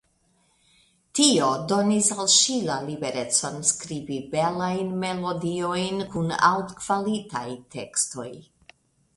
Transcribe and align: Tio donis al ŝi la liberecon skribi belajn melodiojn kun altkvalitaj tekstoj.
Tio 1.17 1.49
donis 1.71 2.07
al 2.23 2.31
ŝi 2.35 2.55
la 2.69 2.77
liberecon 2.87 3.59
skribi 3.73 4.17
belajn 4.33 4.91
melodiojn 5.05 6.03
kun 6.15 6.35
altkvalitaj 6.51 7.47
tekstoj. 7.77 8.31